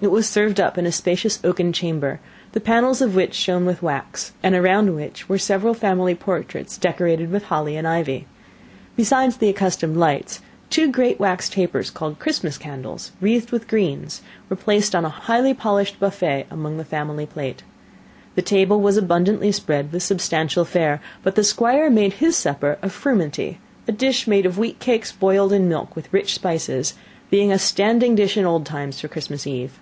[0.00, 2.20] It was served up in a spacious oaken chamber,
[2.52, 7.32] the panels of which shone with wax, and around which were several family portraits decorated
[7.32, 8.28] with holly and ivy.
[8.94, 10.38] Beside the accustomed lights,
[10.70, 15.52] two great wax tapers, called Christmas candles, wreathed with greens, were placed on a highly
[15.52, 17.64] polished buffet among the family plate.
[18.36, 22.92] The table was abundantly spread with substantial fare; but the Squire made his supper of
[22.92, 23.58] frumenty,
[23.88, 26.94] a dish made of wheat cakes boiled in milk with rich spices,
[27.30, 29.80] being a standing dish in old times for Christmas eve.